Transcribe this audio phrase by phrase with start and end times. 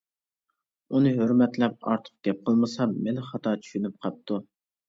[0.95, 4.43] ئۇنى ھۆرمەتلەپ ئارتۇق گەپ قىلمىسام مېنى خاتا چۈشىنىپ قاپتۇ.